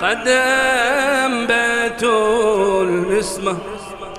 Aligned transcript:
قد 0.00 0.28
أنبتوا 1.24 2.84
الاسم 2.84 3.58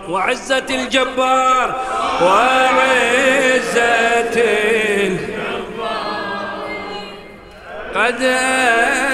وعزة 0.10 0.66
الجبار 0.70 1.76
وعزة 2.22 3.78
قد 7.96 8.22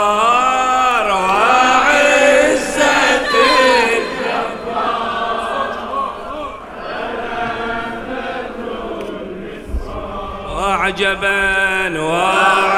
وعزة 1.11 2.79
وعجبا 10.49 11.99
وعجبا 12.01 12.69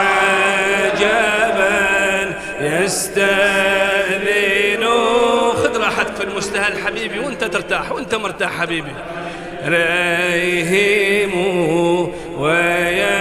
يستاهل 2.61 4.27
في 6.17 6.23
المستهل 6.23 6.77
حبيبي 6.85 7.19
وانت 7.19 7.43
ترتاح 7.43 7.91
وانت 7.91 8.15
مرتاح 8.15 8.61
حبيبي. 8.61 8.91
ريهم 9.65 11.31
ويهجم 12.37 13.20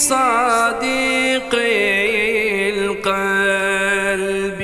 صديق 0.00 1.52
القلب. 3.04 4.60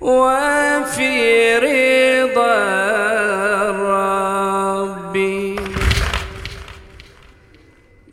وفي 0.00 1.56
رضا 1.56 2.56
الرب. 3.70 5.16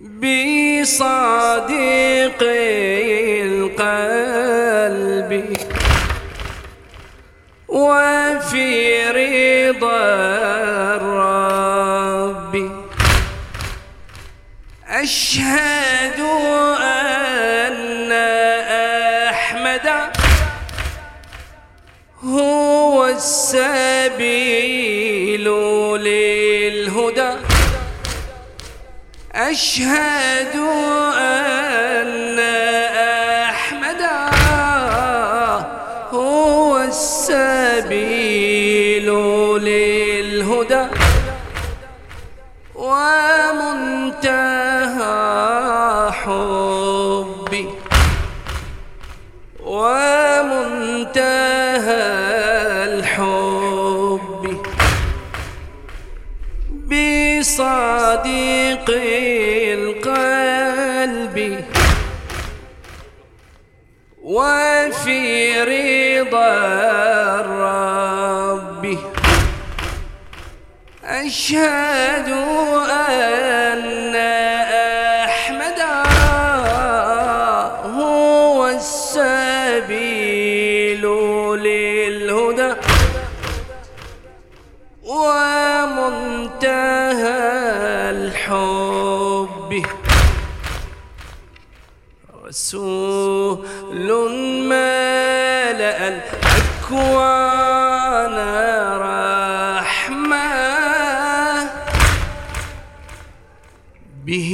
بصديق 0.01 1.11
القلب. 3.43 4.11
وفي 7.67 8.92
أشهد 15.03 16.19
أن 16.79 18.11
أحمد 19.29 19.87
هو 22.23 23.05
السبيل 23.07 24.27
للهدى. 26.07 27.31
أشهد 29.35 30.55
أن 31.17 31.62
ومنتهى 49.65 51.23
الحب 52.83 54.43
بصادق 56.91 58.87
القلب 59.79 61.37
وفي 64.23 65.21
رضا 65.61 66.53
الرب. 67.39 68.83
أشهد 71.05 72.29
أن 72.89 74.02
رسول 92.47 94.07
ملأ 94.67 96.07
الأكوان 96.07 97.43
به 104.25 104.51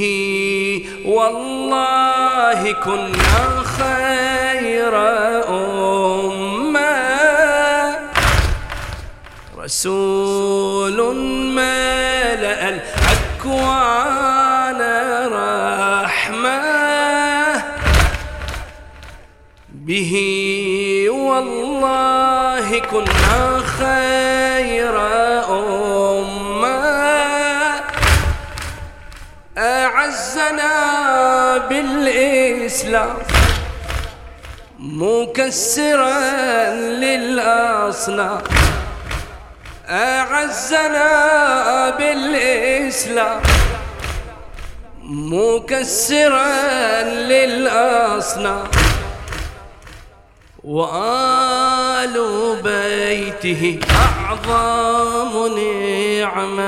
والله 1.04 2.72
كنا 2.72 3.62
خير 3.78 4.94
أمة. 5.48 6.90
رسول 9.58 11.16
ملأ 11.54 12.68
الأكوان 12.68 14.39
به 19.90 20.14
والله 21.10 22.78
كنا 22.78 23.42
خير 23.78 24.94
أمة. 25.50 26.80
أعزنا 29.58 30.76
بالإسلام 31.68 33.16
مكسرا 34.78 36.20
للأصنام. 36.74 38.42
أعزنا 39.88 41.10
بالإسلام 41.98 43.40
مكسرا 45.34 46.48
للأصنام. 47.02 48.79
وآل 50.64 52.16
بيته 52.64 53.80
أعظم 53.90 55.32
نعمة. 55.56 56.64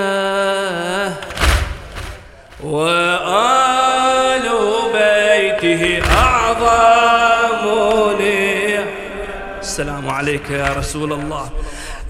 وآل 2.65 4.49
بيته 4.93 6.03
أعظم 6.19 7.65
نعمة. 8.19 8.85
السلام 9.61 10.11
عليك 10.11 10.51
يا 10.51 10.75
رسول 10.79 11.13
الله. 11.13 11.49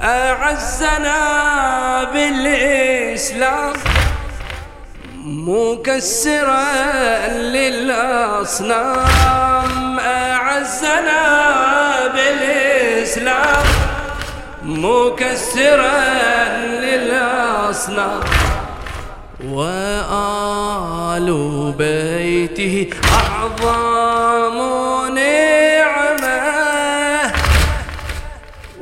أعزنا 0.03 1.21
بالإسلام 2.05 3.73
مكسرا 5.25 6.65
للأصنام. 7.55 9.03
أعزنا 10.13 11.23
بالإسلام 12.15 13.67
مكسرا 14.63 15.99
للأصنام. 16.85 18.21
وآل 19.49 21.29
بيته 21.79 22.91
أعظم 23.19 24.59
نعمة. 25.15 26.41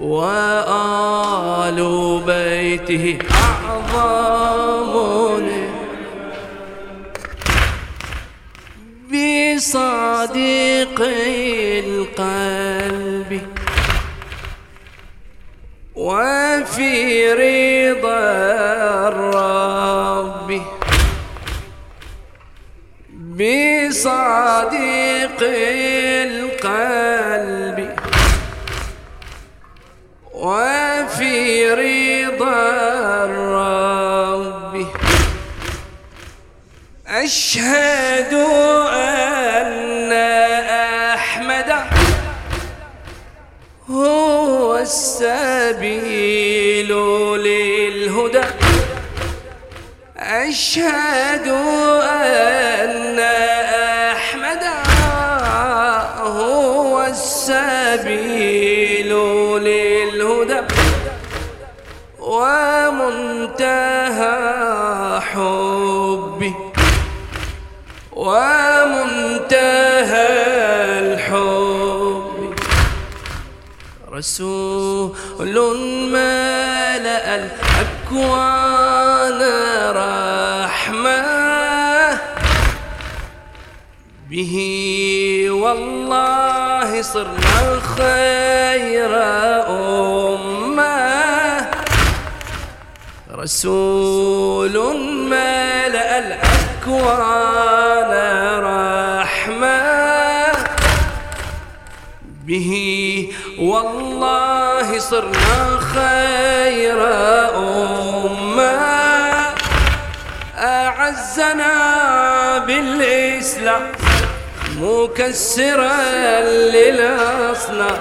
وآل 0.00 1.80
بيته 2.26 3.06
بصادق 9.60 10.96
القلب. 11.84 13.30
وفي 15.94 17.32
رضا 17.32 18.18
الرب. 19.08 20.62
بصادق 23.90 25.40
القلب. 26.62 27.78
وفي 30.34 31.70
رضا 31.70 33.24
الرب. 33.24 34.86
أشهد 37.08 38.34
أن 38.34 39.29
السبيل 44.82 46.90
للهدى. 47.36 48.44
أشهد 50.16 51.46
أن 52.02 53.18
أحمد 54.12 54.62
هو 56.20 57.06
السبيل 57.06 59.10
للهدى. 59.58 60.60
ومنتهى 62.18 64.40
حبي. 65.20 66.54
ومنتهى 68.12 69.89
رسول 74.20 75.56
ملأ 76.12 77.24
الأكوان 77.40 79.40
رحمة 79.96 81.24
به. 84.30 84.54
والله 85.50 87.02
صرنا 87.02 87.80
خير 87.96 89.12
أمة. 89.68 91.70
رسول 93.32 94.76
ملأ 95.30 96.18
الأكوان 96.18 98.12
رحمة 98.64 99.80
به. 102.46 102.89
والله 103.70 104.98
صرنا 104.98 105.78
خير 105.94 106.98
أمة. 107.56 108.80
أعزنا 110.58 111.74
بالإسلام 112.66 113.84
مكسرا 114.80 116.00
للأصنام. 116.74 117.98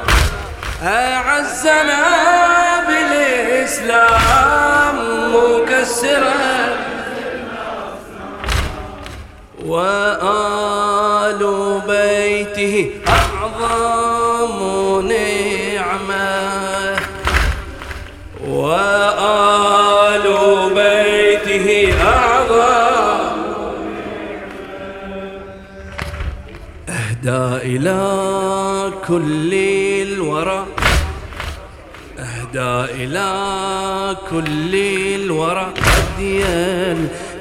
أعزنا 0.83 2.04
بالإسلام 2.88 4.18
مكسرا 5.36 6.39
وآل 9.65 11.42
بيته 11.88 12.75
أعظم 13.07 14.58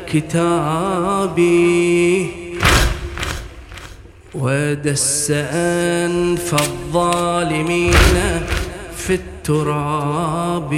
الكتاب 0.09 1.39
ودس 4.35 5.31
أنف 5.53 6.55
الظالمين 6.55 7.93
في 8.97 9.15
التراب. 9.15 10.73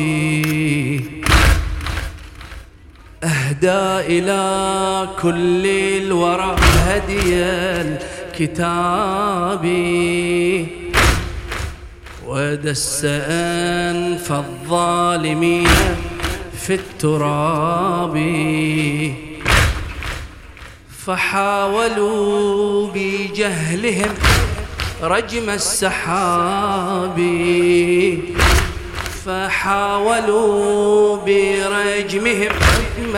أهدى 3.25 4.19
إلى 4.19 5.09
كل 5.23 5.67
الورى 5.67 6.57
هدي 6.87 7.35
الكتاب. 8.35 9.65
ودس 12.27 13.05
أنف 13.05 14.33
الظالمين 14.33 15.69
في 16.71 16.77
التراب. 16.77 18.17
فحاولوا 21.07 22.89
بجهلهم 22.95 24.15
رجم 25.03 25.50
السحاب. 25.50 27.19
فحاولوا 29.27 31.17
برجمهم 31.17 32.53
رجم 32.99 33.17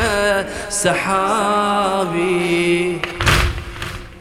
السحاب. 0.68 2.14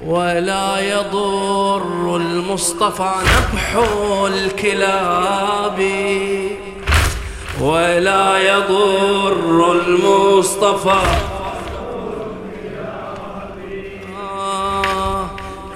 ولا 0.06 0.80
يضر 0.80 2.16
المصطفى 2.16 3.14
نبح 3.22 3.76
الكلاب. 4.28 5.82
ولا 7.62 8.38
يضر 8.38 9.72
المصطفى. 9.72 11.02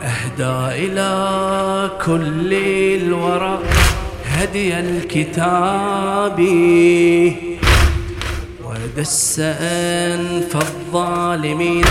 أهدى 0.03 0.85
إلى 0.85 1.89
كل 2.05 2.53
الورى 3.01 3.59
هدي 4.25 4.79
الكتاب. 4.79 6.39
ودس 8.65 9.39
أنف 9.39 10.55
الظالمين 10.55 11.85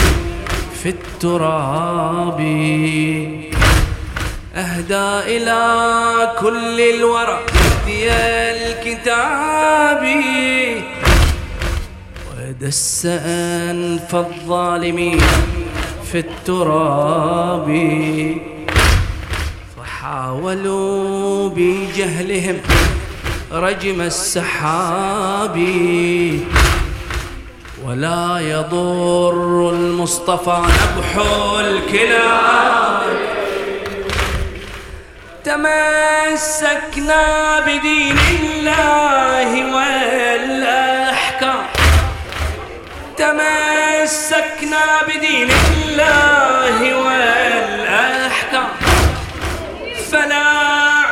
في 0.83 0.89
التراب. 0.89 2.41
أهدى 4.55 5.37
إلى 5.37 5.61
كل 6.41 6.81
الورى 6.81 7.54
هدي 7.85 8.11
الكتاب. 8.11 10.03
ودس 12.31 13.07
أنف 13.07 14.15
الظالمين 14.15 15.21
في 16.13 16.19
التراب. 16.19 17.69
فحاولوا 19.77 21.49
بجهلهم 21.49 22.57
رجم 23.53 24.01
السحاب. 24.01 25.57
ولا 27.85 28.39
يضر 28.39 29.71
المصطفى 29.71 30.63
نبح 30.63 31.17
الكلاب. 31.61 33.34
تمسكنا 35.45 37.23
بدين 37.67 38.19
الله 38.41 39.51
والأحكام. 39.75 41.63
تمسكنا 43.17 44.85
بدين 45.09 45.51
الله 45.51 46.79
والأحكام. 47.05 48.69
فلا 50.13 50.49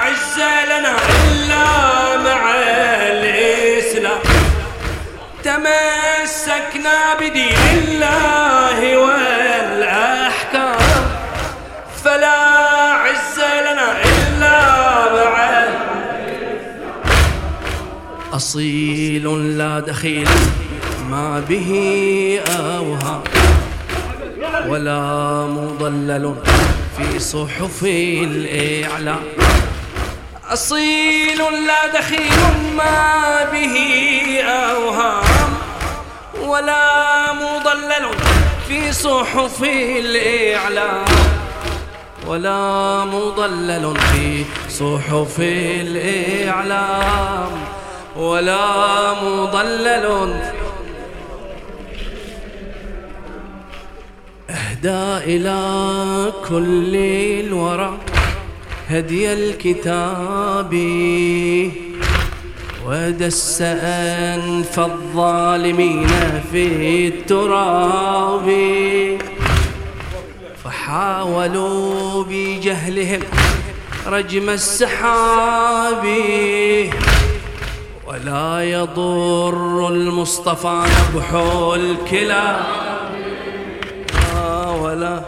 عز 0.03 0.39
لنا 0.71 0.95
إلا 1.21 1.67
مع 2.27 2.43
الإسلام. 3.13 4.21
تمسكنا 5.45 6.97
بدين 7.21 7.63
الله 7.79 8.62
أصيل 18.33 19.59
لا 19.59 19.81
دخيل 19.81 20.29
ما 21.11 21.41
به 21.49 21.71
أوهام 22.49 23.23
ولا 24.69 25.01
مضلل 25.47 26.35
في 26.97 27.19
صحف 27.19 27.83
الإعلام 27.85 29.23
أصيل 30.53 31.39
لا 31.67 31.87
دخيل 32.01 32.41
ما 32.77 33.45
به 33.53 33.77
أوهام 34.43 35.53
ولا 36.43 37.33
مضلل 37.33 38.07
في 38.69 38.93
صحف 38.93 39.63
الإعلام 39.63 41.05
ولا 42.27 43.05
مضلل 43.05 43.95
في 44.13 44.45
صحف 44.69 45.41
الإعلام 46.21 47.51
ولا 48.17 49.13
مضلل. 49.25 50.35
أهدى 54.51 55.37
إلى 55.37 55.59
كل 56.49 56.97
الورى. 57.47 57.99
هدي 58.89 59.33
الكتاب 59.33 60.73
ودس 62.87 63.63
أنف 63.63 64.81
الظالمين 64.81 66.43
في 66.53 67.07
التراب. 67.09 68.49
فحاولوا 70.65 72.25
بجهلهم 72.29 73.21
رجم 74.07 74.51
السحاب. 74.51 76.05
ولا 78.13 78.63
يضر 78.65 79.89
المصطفى 79.89 80.85
نبح 80.85 81.35
الكلاب 81.75 82.61
ولا 84.83 85.23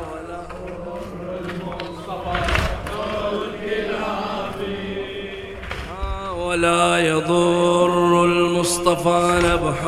ولا 6.38 6.99
يضر 6.99 8.25
المصطفى 8.25 9.41
نبح 9.45 9.79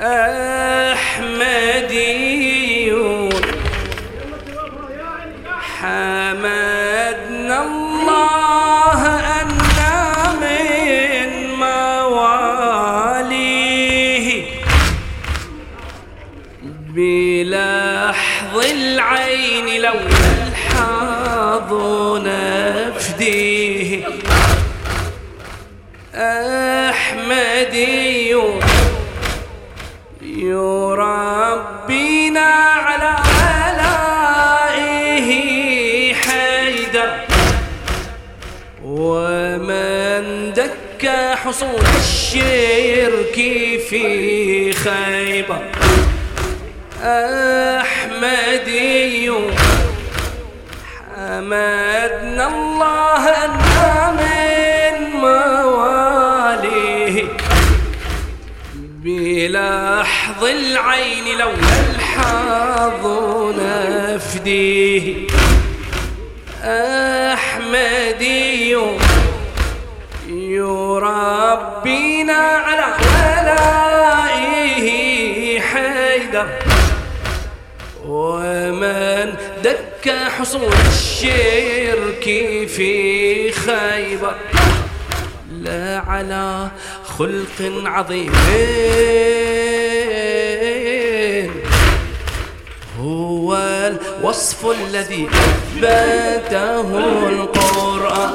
أحمديون 0.00 0.41
الحظ 21.72 22.26
نفديه 22.26 24.04
أحمدي 26.90 28.30
يربينا 30.22 31.60
على 32.86 33.16
آلائه 33.68 35.30
حيدر. 36.14 37.10
ومن 38.84 40.52
دك 40.52 41.04
حصول 41.44 41.86
الشرك 41.98 43.36
في 43.90 44.72
خيبر. 44.72 45.62
أحمدي 47.80 49.30
حمدنا 51.52 52.48
الله 52.48 53.44
أنا 53.44 54.10
من 54.10 54.94
مواليه. 55.20 57.24
بلحظ 58.74 60.44
العين 60.44 61.38
لو 61.38 61.50
الحظ 61.50 63.06
نفديه. 63.60 65.26
أحمدي 67.34 68.76
يربينا 70.28 72.36
على 72.66 72.94
ولائه 73.42 74.86
حيدر. 75.60 76.46
دك 79.62 80.10
حصول 80.38 80.72
الشرك 80.88 82.24
في 82.68 83.52
خيبر 83.52 84.34
لا 85.52 86.02
على 86.06 86.70
خلق 87.04 87.72
عظيم. 87.84 88.32
هو 93.00 93.56
الوصف 93.56 94.66
الذي 94.66 95.28
أثبته 95.28 96.98
القرآن. 97.28 98.34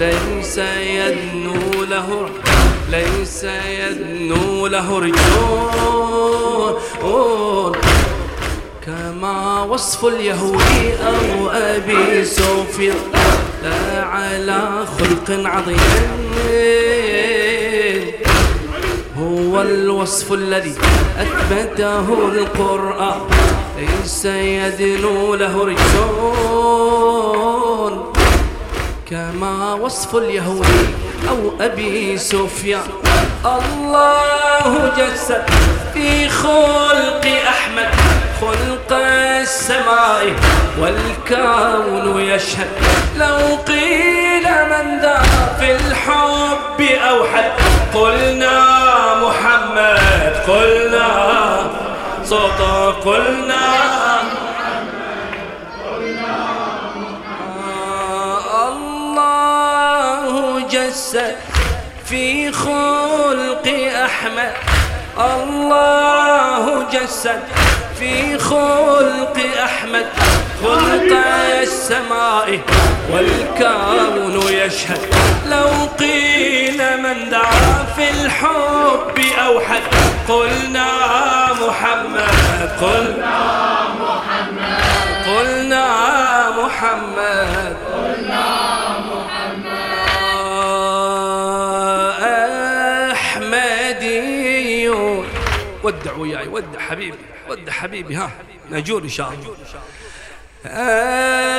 ليس 0.00 0.58
يدنو 0.58 1.84
له 1.84 2.28
ليس 2.90 3.44
يدنو 3.44 4.66
له 4.66 4.98
رجون 4.98 5.20
كما 8.90 9.62
وصف 9.62 10.04
اليهودي 10.04 10.94
أو 11.06 11.50
أبي 11.50 12.24
سفيان 12.24 12.96
لا 13.62 14.04
على 14.04 14.86
خلق 14.98 15.30
عظيم. 15.30 15.78
هو 19.18 19.60
الوصف 19.62 20.32
الذي 20.32 20.74
أثبته 21.18 22.28
القرآن. 22.28 23.20
ليس 23.78 24.24
يدنو 24.24 25.34
له 25.34 25.64
رجون 25.64 27.12
كما 29.10 29.74
وصف 29.74 30.16
اليهودي 30.16 30.86
أو 31.28 31.52
أبي 31.60 32.18
سفيان. 32.18 32.88
الله 33.44 34.92
جسد 34.98 35.44
في 35.94 36.28
خلق 36.28 37.26
أحمد. 37.48 38.19
خلق 38.40 38.92
السماء 38.92 40.32
والكون 40.80 42.20
يشهد. 42.20 42.68
لو 43.16 43.56
قيل 43.66 44.44
من 44.44 45.00
ذا 45.00 45.22
في 45.58 45.76
الحب 45.76 46.80
أوحد. 46.80 47.50
قلنا 47.94 48.58
محمد 49.14 50.32
قلنا 50.48 51.08
صوت 52.24 52.60
قلنا 53.04 53.66
الله 58.68 60.60
جسد 60.70 61.36
في 62.04 62.52
خلق 62.52 63.66
أحمد. 64.04 64.52
الله 65.18 66.86
جسد 66.92 67.42
في 68.00 68.38
خلق 68.38 69.36
أحمد 69.64 70.06
خلق 70.62 71.12
السماء 71.62 72.60
والكون 73.12 74.52
يشهد. 74.52 75.14
لو 75.46 75.68
قيل 75.98 77.02
من 77.02 77.30
دعا 77.30 77.84
في 77.96 78.10
الحب 78.10 79.18
أوحد 79.46 79.82
قلنا 80.28 80.88
محمد 81.52 82.70
قلنا 82.80 83.38
محمد 84.00 84.80
قلنا 85.26 85.86
محمد. 86.50 87.76
قلنا 87.94 88.46
محمد 89.10 89.70
أحمدي 93.12 94.88
ودع 95.82 96.12
وياي 96.18 96.48
ودع 96.48 96.80
حبيبي. 96.90 97.18
ودع 97.50 97.72
حبيبي 97.72 98.14
ها 98.14 98.30
نجور 98.70 99.02
إن 99.02 99.08
شاء 99.08 99.32
الله. 99.32 99.54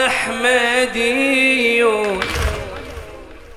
أحمدي 0.08 1.84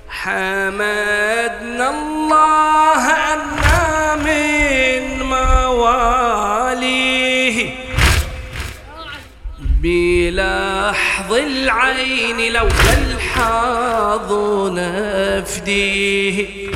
حمدنا 0.08 1.90
الله 1.90 3.10
أنا 3.34 4.16
من 4.16 5.22
مواليه. 5.22 6.54
بلحظ 9.82 11.32
العين 11.32 12.52
لو 12.52 12.68
الحظ 12.98 14.32
نفديه. 14.78 16.70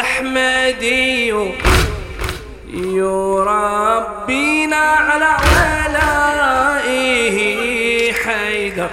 أحمدي 0.00 1.32
يربينا 2.84 4.76
على 4.76 5.36
ولائه 5.88 7.38
حيدر. 8.12 8.90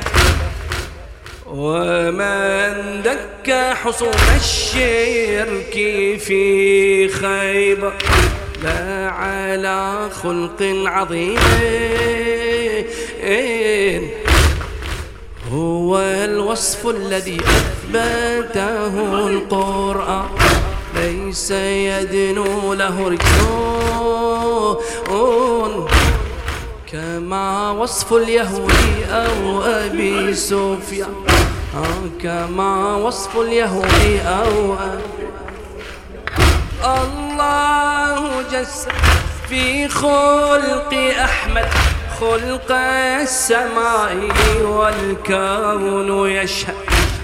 ومن 1.47 3.01
دك 3.01 3.47
حصون 3.83 4.27
الشرك 4.35 5.73
في 6.19 7.09
خيبر 7.09 7.93
لا 8.63 9.09
على 9.09 10.09
خلق 10.23 10.61
عظيم. 10.85 11.39
هو 15.51 15.97
الوصف 15.99 16.87
الذي 16.87 17.37
أثبته 17.37 19.27
القرآن. 19.27 20.29
ليس 20.95 21.51
يدنو 21.51 22.73
له 22.73 23.17
رجلون 24.69 25.87
كما 26.91 27.71
وصف 27.71 28.13
اليهودي 28.13 29.05
أو 29.09 29.61
أبي 29.61 30.33
سفيان. 30.33 31.13
كما 32.23 32.95
وصف 32.95 33.37
اليهودي 33.37 34.21
أو 34.21 34.73
أبي. 34.73 35.27
الله 36.85 38.41
جس 38.51 38.87
في 39.49 39.87
خلق 39.87 40.93
أحمد 41.23 41.69
خلق 42.19 42.71
السماء 43.21 44.17
والكون 44.63 46.29
يشهد. 46.29 46.75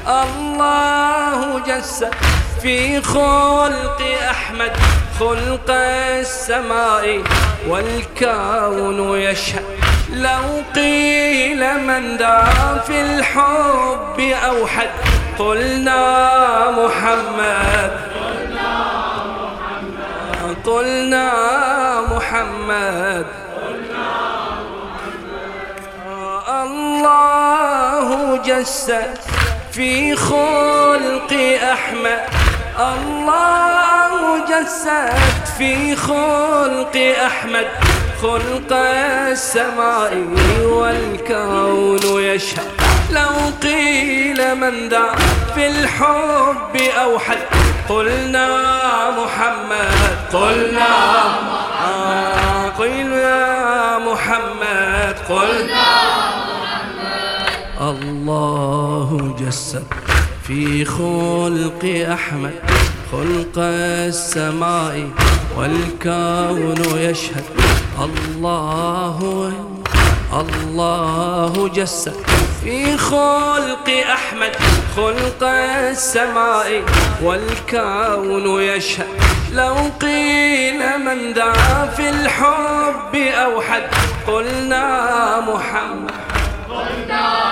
الله 0.08 1.60
جس 1.68 2.06
في 2.62 3.01
خلق 3.01 4.01
أحمد 4.30 4.72
خلق 5.20 5.70
السماء 5.70 7.24
والكون 7.68 9.20
يشهد. 9.20 9.66
لو 10.14 10.64
قيل 10.75 11.77
من 11.77 12.18
ذا 12.18 12.83
في 12.88 13.01
الحب 13.01 14.20
أوحد 14.20 14.90
قلنا 15.40 16.72
محمد. 16.72 17.92
قلنا 20.66 21.31
محمد. 22.01 23.25
الله 26.64 28.38
جسد 28.46 29.18
في 29.72 30.16
خلق 30.16 31.33
أحمد. 31.74 32.41
الله 32.81 34.46
جسد 34.50 35.46
في 35.57 35.96
خلق 35.96 37.15
أحمد 37.25 37.67
خلق 38.22 38.74
السماء 39.31 40.13
والكون 40.63 42.24
يشهد. 42.24 42.67
لو 43.11 43.29
قيل 43.63 44.55
من 44.55 44.89
ذا 44.89 45.15
في 45.55 45.67
الحب 45.67 46.75
أوحد 47.03 47.37
قلنا 47.89 48.48
محمد 49.09 50.17
قلنا 50.33 50.94
آه 51.85 52.70
قلنا 52.70 54.00
محمد 54.00 55.15
قلنا 55.29 55.91
الله 57.81 59.35
جسد. 59.39 60.10
في 60.48 60.86
خلق 60.86 62.06
أحمد 62.14 62.54
خلق 63.12 63.58
السماء 63.58 65.10
والكون 65.58 67.00
يشهد. 67.00 67.44
الله 68.00 69.54
الله 70.34 71.68
جسد. 71.68 72.16
في 72.64 72.98
خلق 72.98 73.90
أحمد 74.14 74.56
خلق 74.96 75.44
السماء 75.44 76.84
والكون 77.24 78.62
يشهد. 78.62 79.08
لو 79.54 79.75
قيل 80.01 80.80
من 81.00 81.34
ذا 81.34 81.54
في 81.98 82.10
الحب 82.10 83.16
أوحد 83.16 83.84
قلنا 84.27 85.40
محمد. 85.40 86.12
قلنا 86.70 87.50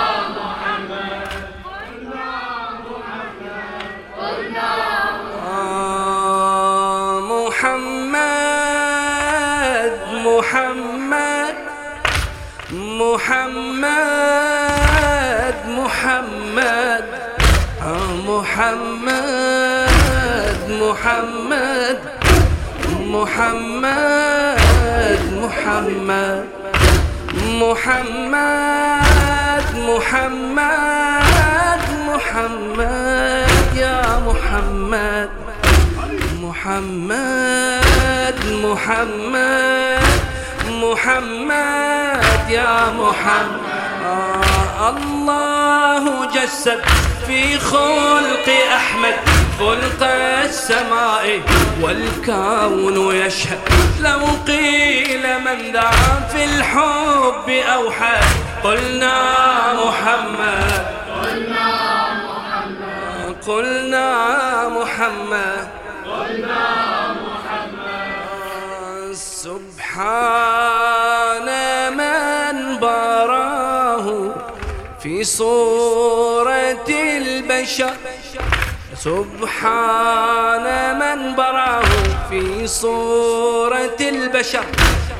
محمد 13.29 13.85
محمد. 15.67 17.05
محمد 18.25 19.05
محمد. 20.81 21.97
محمد 23.05 24.39
محمد. 25.33 26.45
محمد 27.61 28.97
محمد 29.89 31.81
محمد. 32.09 33.51
يا 33.77 34.01
محمد 34.25 35.29
محمد 36.41 38.37
محمد. 38.65 39.88
محمد 40.79 42.49
يا 42.49 42.91
محمد. 42.91 43.79
الله 44.89 46.25
جسد 46.25 46.81
في 47.27 47.59
خلق 47.59 48.47
أحمد 48.75 49.15
خلق 49.59 50.03
السماء 50.43 51.41
والكون 51.81 53.15
يشهد. 53.15 53.59
لو 53.99 54.19
قيل 54.47 55.39
من 55.45 55.71
ذا 55.73 55.91
في 56.31 56.45
الحب 56.45 57.49
أوحد 57.49 58.23
قلنا 58.63 59.17
محمد. 59.73 60.85
قلنا 61.21 61.67
محمد. 62.27 63.35
قلنا 63.47 64.09
محمد. 64.69 65.67
قلنا 66.05 66.98
سبحان 69.99 71.49
من 71.99 72.79
براه 72.79 74.07
في 75.03 75.23
صورة 75.23 76.87
البشر. 76.89 77.93
سبحان 78.95 80.65
من 80.99 81.35
براه 81.35 81.83
في 82.29 82.67
صورة 82.67 83.99
البشر. 84.01 84.65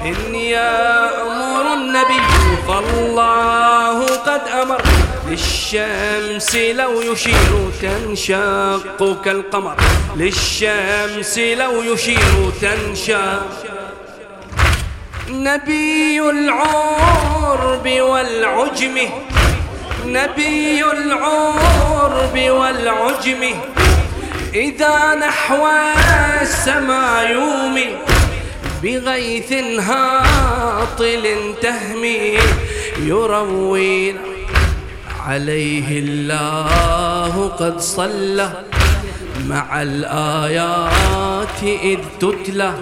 إن 0.06 0.36
يأمر 0.36 1.74
النبي 1.74 2.22
فالله 2.68 4.06
قد 4.06 4.42
أمر. 4.62 4.82
للشمس 5.28 6.56
لو 6.56 7.02
يشير 7.02 7.72
تنشق 7.82 9.22
كالقمر. 9.26 9.76
للشمس 10.16 11.38
لو 11.38 11.82
يشير 11.82 12.52
تنشق 12.62 13.79
نبي 15.30 16.22
العرب 16.22 17.86
والعجم. 17.86 18.98
نبي 20.06 20.84
العرب 20.84 22.36
والعجم. 22.36 23.44
إذا 24.54 25.16
نحو 25.16 25.68
السماء 26.42 27.32
يومي 27.32 27.90
بغيث 28.84 29.54
هاطل 29.80 31.54
تهمي 31.62 32.38
يروينا 33.00 34.20
عليه 35.28 36.00
الله 36.00 37.52
قد 37.60 37.80
صلى 37.80 38.50
مع 39.48 39.82
الآيات 39.82 41.64
إذ 41.64 42.00
تتلى. 42.20 42.74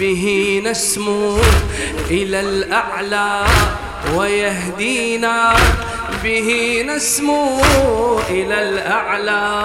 به 0.00 0.62
نسمو 0.64 1.38
إلى 2.10 2.40
الأعلى 2.40 3.44
ويهدينا 4.16 5.54
به 6.24 6.82
نسمو 6.88 7.60
إلى 8.30 8.62
الأعلى 8.68 9.62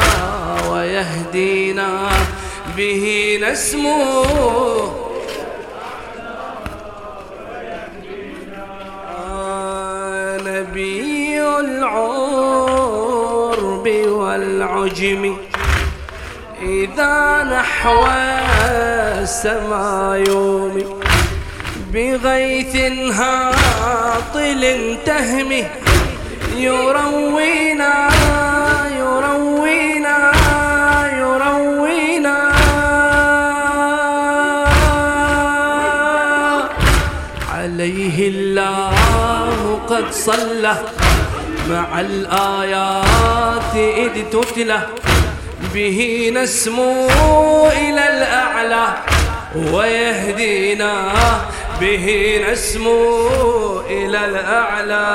ويهدينا 0.71 2.09
به 2.77 3.39
نسمو 3.41 4.23
نبي 10.45 11.41
العرب 11.59 13.07
والعجم 14.07 15.37
إذا 16.61 17.43
نحو 17.43 18.05
السماء 19.27 20.23
يومي 20.29 20.85
بغيث 21.93 22.75
هاطل 23.19 24.63
تهمي. 25.05 25.63
يروينا 26.55 28.09
يروينا 28.99 30.31
يروينا. 31.19 32.37
عليه 37.53 38.17
الله 38.29 39.79
قد 39.89 40.05
صلى. 40.11 40.75
مع 41.69 41.99
الآيات 41.99 43.75
إذ 43.75 44.13
تتلى. 44.31 44.79
به 45.77 46.31
نسمو 46.33 47.07
إلى 47.67 48.03
الأعلى 48.09 48.87
ويهدينا 49.73 51.13
به 51.81 52.05
نسمو 52.49 53.81
إلى 53.89 54.25
الأعلى. 54.25 55.07